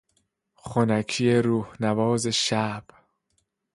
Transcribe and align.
خنکی 0.55 1.31
روحنواز 1.35 2.27
شب 2.27 2.83